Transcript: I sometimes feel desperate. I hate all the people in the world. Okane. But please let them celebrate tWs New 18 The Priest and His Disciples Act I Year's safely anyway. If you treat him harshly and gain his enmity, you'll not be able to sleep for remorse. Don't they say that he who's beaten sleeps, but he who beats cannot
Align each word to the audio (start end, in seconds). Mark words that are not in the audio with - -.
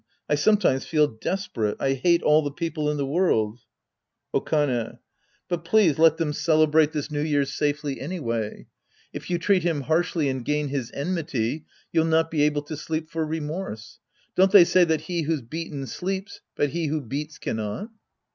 I 0.27 0.33
sometimes 0.33 0.83
feel 0.87 1.05
desperate. 1.05 1.77
I 1.79 1.93
hate 1.93 2.23
all 2.23 2.41
the 2.41 2.49
people 2.49 2.89
in 2.89 2.97
the 2.97 3.05
world. 3.05 3.59
Okane. 4.33 4.97
But 5.47 5.63
please 5.63 5.99
let 5.99 6.17
them 6.17 6.33
celebrate 6.33 6.91
tWs 6.93 7.11
New 7.11 7.19
18 7.19 7.31
The 7.31 7.35
Priest 7.35 7.37
and 7.37 7.41
His 7.41 7.49
Disciples 7.49 7.69
Act 7.91 8.01
I 8.01 8.01
Year's 8.01 8.01
safely 8.01 8.01
anyway. 8.01 8.67
If 9.13 9.29
you 9.29 9.37
treat 9.37 9.61
him 9.61 9.81
harshly 9.81 10.27
and 10.29 10.43
gain 10.43 10.69
his 10.69 10.91
enmity, 10.95 11.65
you'll 11.91 12.05
not 12.05 12.31
be 12.31 12.41
able 12.41 12.63
to 12.63 12.75
sleep 12.77 13.11
for 13.11 13.23
remorse. 13.23 13.99
Don't 14.33 14.51
they 14.51 14.63
say 14.65 14.85
that 14.85 15.01
he 15.01 15.21
who's 15.21 15.43
beaten 15.43 15.85
sleeps, 15.85 16.41
but 16.55 16.69
he 16.69 16.87
who 16.87 16.99
beats 17.01 17.37
cannot 17.37 17.89